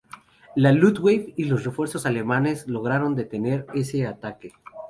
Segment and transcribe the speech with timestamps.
[0.55, 4.51] La "Luftwaffe" y los refuerzos alemanes lograron detener ese ataque.